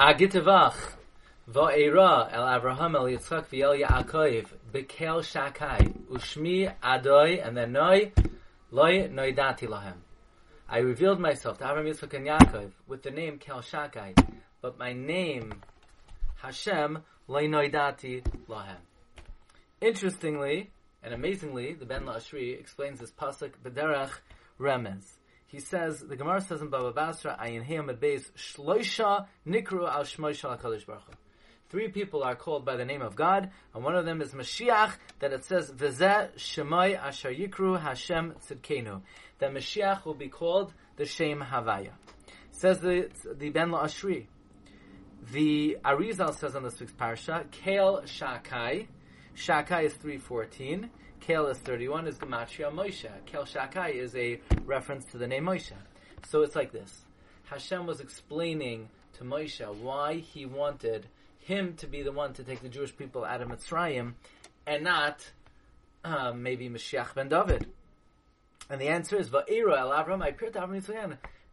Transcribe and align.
Agitavach 0.00 0.94
va'era 1.46 2.32
el 2.32 2.44
Avraham 2.44 2.94
el 2.94 3.18
Yitzchak 3.18 3.48
v'el 3.48 3.84
Yaakov 3.84 4.46
shakai 5.22 5.92
ushmi 6.06 6.72
and 7.46 7.54
then 7.54 7.72
noi 7.72 8.10
loy 8.70 9.08
noidati 9.08 9.68
lahem. 9.68 9.98
I 10.70 10.78
revealed 10.78 11.20
myself 11.20 11.58
to 11.58 11.64
Avraham 11.64 11.84
Yitzchak 11.84 12.14
and 12.14 12.26
Yaakov 12.26 12.70
with 12.88 13.02
the 13.02 13.10
name 13.10 13.36
Kel 13.36 13.60
Shakai, 13.60 14.16
but 14.62 14.78
my 14.78 14.94
name 14.94 15.60
Hashem 16.36 17.00
loy 17.28 17.46
noidati 17.48 18.24
lahem. 18.48 18.80
Interestingly 19.82 20.70
and 21.02 21.12
amazingly, 21.12 21.74
the 21.74 21.84
Ben 21.84 22.04
La'ashri 22.04 22.58
explains 22.58 23.00
this 23.00 23.12
pasuk 23.12 23.50
b'derech 23.62 24.12
remez. 24.58 25.02
He 25.50 25.58
says, 25.58 25.98
the 25.98 26.14
Gemara 26.14 26.40
says 26.42 26.62
in 26.62 26.68
Baba 26.68 26.92
Basra, 26.92 27.36
Ayin 27.42 27.66
Heyam 27.66 27.92
Beis, 27.98 28.30
Shloisha 28.32 29.26
Nikru 29.44 29.88
al 29.88 30.04
Shmoisha 30.04 30.56
HaKadosh 30.56 30.86
Baruch 30.86 31.02
Hu. 31.06 31.12
Three 31.70 31.88
people 31.88 32.22
are 32.22 32.36
called 32.36 32.64
by 32.64 32.76
the 32.76 32.84
name 32.84 33.02
of 33.02 33.16
God, 33.16 33.50
and 33.74 33.82
one 33.82 33.96
of 33.96 34.04
them 34.04 34.22
is 34.22 34.32
Mashiach, 34.32 34.92
that 35.18 35.32
it 35.32 35.44
says, 35.44 35.70
V'zeh 35.72 36.32
Shemai 36.36 36.96
Asher 36.96 37.32
Yikru 37.32 37.80
Hashem 37.80 38.34
Tzidkenu. 38.46 39.02
That 39.40 39.52
Mashiach 39.52 40.04
will 40.04 40.14
be 40.14 40.28
called 40.28 40.72
the 40.96 41.04
Shem 41.04 41.40
Havaya. 41.40 41.92
Says 42.52 42.78
the, 42.78 43.10
the 43.34 43.50
Ben 43.50 43.70
La'ashri. 43.70 44.26
The 45.32 45.78
Arizal 45.84 46.38
says 46.38 46.54
on 46.54 46.62
this 46.62 46.78
week's 46.78 46.92
parsha, 46.92 47.46
Kael 47.48 48.04
Shakai. 48.04 48.86
Shakai 49.36 49.84
is 49.84 49.94
314. 49.94 50.90
Kel 51.20 51.46
is 51.46 51.58
31 51.58 52.06
is 52.06 52.18
Gematria 52.18 52.72
Moshe. 52.72 53.10
Kel 53.26 53.44
Shakai 53.44 53.94
is 53.94 54.14
a 54.16 54.40
reference 54.64 55.04
to 55.06 55.18
the 55.18 55.26
name 55.26 55.44
Moshe. 55.44 55.72
So 56.28 56.42
it's 56.42 56.56
like 56.56 56.72
this. 56.72 57.04
Hashem 57.44 57.86
was 57.86 58.00
explaining 58.00 58.88
to 59.14 59.24
Moshe 59.24 59.66
why 59.76 60.16
he 60.16 60.46
wanted 60.46 61.06
him 61.38 61.74
to 61.76 61.86
be 61.86 62.02
the 62.02 62.12
one 62.12 62.32
to 62.34 62.44
take 62.44 62.60
the 62.60 62.68
Jewish 62.68 62.96
people 62.96 63.24
out 63.24 63.42
of 63.42 63.48
Mitzrayim 63.48 64.14
and 64.66 64.84
not 64.84 65.30
uh, 66.04 66.32
maybe 66.32 66.68
Mashiach 66.68 67.14
ben 67.14 67.28
David. 67.28 67.66
And 68.68 68.80
the 68.80 68.88
answer 68.88 69.18
is, 69.18 69.28
Va'ira 69.28 69.78
el 69.78 69.90
Avram, 69.90 70.22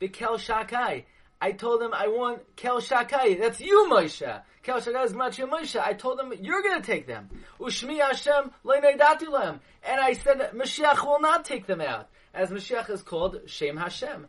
Bekel 0.00 0.36
Shakai. 0.38 1.04
I 1.40 1.52
told 1.52 1.82
him 1.82 1.92
I 1.92 2.08
want 2.08 2.56
Kel 2.56 2.80
Shakai. 2.80 3.38
That's 3.38 3.60
you, 3.60 3.88
Moshe. 3.90 4.42
Kel 4.62 4.80
Shakai 4.80 5.04
is 5.04 5.12
Gematria 5.12 5.48
Moshe. 5.48 5.80
I 5.80 5.92
told 5.92 6.18
him 6.18 6.32
you're 6.40 6.62
going 6.62 6.80
to 6.80 6.86
take 6.86 7.06
them. 7.06 7.28
Ushmi 7.60 8.00
Hashem 8.00 8.50
lem. 8.64 9.60
And 9.86 10.00
I 10.00 10.14
said 10.14 10.52
Mashiach 10.54 11.04
will 11.04 11.20
not 11.20 11.44
take 11.44 11.66
them 11.66 11.80
out. 11.80 12.08
As 12.32 12.50
Mashiach 12.50 12.88
is 12.90 13.02
called 13.02 13.42
Shem 13.46 13.76
Hashem. 13.76 14.26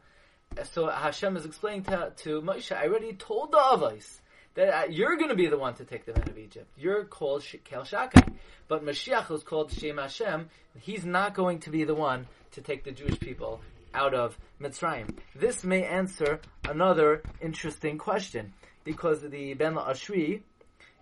So 0.71 0.89
Hashem 0.89 1.37
is 1.37 1.45
explaining 1.45 1.83
to, 1.83 2.11
to 2.17 2.41
Moshe, 2.41 2.75
I 2.75 2.85
already 2.87 3.13
told 3.13 3.51
the 3.51 3.57
Avos 3.57 4.19
that 4.55 4.69
uh, 4.69 4.83
you're 4.89 5.17
going 5.17 5.29
to 5.29 5.35
be 5.35 5.47
the 5.47 5.57
one 5.57 5.73
to 5.75 5.85
take 5.85 6.05
them 6.05 6.15
out 6.17 6.29
of 6.29 6.37
Egypt. 6.37 6.67
You're 6.77 7.05
called 7.05 7.43
Kel 7.63 7.83
Shakai. 7.83 8.33
But 8.67 8.83
Mashiach 8.83 9.31
is 9.31 9.43
called 9.43 9.71
Shem 9.71 9.97
Hashem. 9.97 10.49
He's 10.79 11.05
not 11.05 11.33
going 11.33 11.59
to 11.59 11.69
be 11.69 11.83
the 11.83 11.95
one 11.95 12.27
to 12.51 12.61
take 12.61 12.83
the 12.83 12.91
Jewish 12.91 13.19
people 13.19 13.61
out 13.95 14.13
of 14.13 14.37
Mitzrayim. 14.61 15.17
This 15.33 15.63
may 15.63 15.83
answer 15.83 16.39
another 16.67 17.23
interesting 17.41 17.97
question 17.97 18.53
because 18.83 19.21
the 19.21 19.53
Ben 19.53 19.75
Ashri 19.75 20.41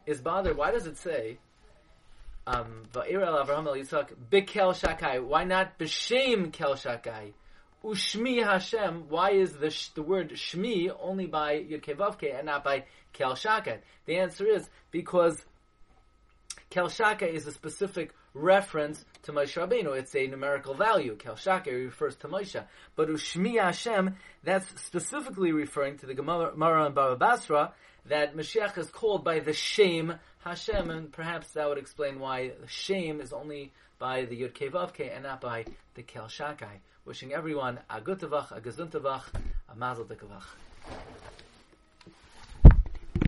is 0.05 0.21
bothered. 0.21 0.55
Why 0.55 0.71
does 0.71 0.85
it 0.85 0.97
say 0.97 1.37
um, 2.45 2.83
Avraham 2.93 3.67
el 3.67 3.75
Yitzchak 3.75 4.09
Bekel 4.31 4.73
Shakai? 4.73 5.23
Why 5.23 5.43
not 5.43 5.77
B'Shem 5.79 6.51
Kel 6.51 6.75
Shakai? 6.75 7.33
Ushmi 7.83 8.41
Hashem. 8.43 9.09
Why 9.09 9.31
is 9.31 9.53
the 9.53 9.69
sh- 9.69 9.89
the 9.89 10.03
word 10.03 10.31
Shmi 10.31 10.89
only 11.01 11.25
by 11.25 11.55
Yud 11.55 11.83
Kevavke 11.83 12.33
and 12.37 12.45
not 12.45 12.63
by 12.63 12.85
Kel 13.11 13.33
Shakai? 13.33 13.79
The 14.05 14.17
answer 14.17 14.45
is 14.45 14.69
because 14.91 15.43
Kel 16.69 16.87
Shakai 16.87 17.33
is 17.33 17.45
a 17.45 17.51
specific 17.51 18.13
reference 18.33 19.03
to 19.23 19.31
Moshe 19.31 19.55
Rabbeinu. 19.55 19.97
It's 19.97 20.15
a 20.15 20.27
numerical 20.27 20.73
value. 20.73 21.15
Kel 21.15 21.35
Shakai 21.35 21.85
refers 21.85 22.15
to 22.17 22.27
Moshe. 22.27 22.63
But 22.95 23.09
Ushmi 23.09 23.61
Hashem, 23.61 24.15
that's 24.43 24.67
specifically 24.81 25.51
referring 25.51 25.97
to 25.99 26.05
the 26.05 26.13
Gemara 26.13 26.85
and 26.85 26.95
Baba 26.95 27.15
Basra, 27.15 27.73
that 28.07 28.35
Mashiach 28.35 28.77
is 28.77 28.89
called 28.89 29.23
by 29.23 29.39
the 29.39 29.53
Shem 29.53 30.15
Hashem, 30.43 30.89
and 30.89 31.11
perhaps 31.11 31.51
that 31.51 31.69
would 31.69 31.77
explain 31.77 32.19
why 32.19 32.51
the 32.59 32.67
Shem 32.67 33.21
is 33.21 33.31
only 33.31 33.71
by 33.97 34.25
the 34.25 34.41
Yud 34.41 34.53
Kevavke 34.53 35.13
and 35.13 35.23
not 35.23 35.39
by 35.39 35.65
the 35.95 36.03
Kel. 36.03 36.29
Wishing 37.05 37.33
everyone 37.33 37.79
a 37.89 38.01
good 38.01 38.19
tavach, 38.19 38.51
a 38.51 38.61
gezuntavach, 38.61 39.23
a 39.69 39.75
mazel 39.75 40.05
tekavach. 40.05 40.43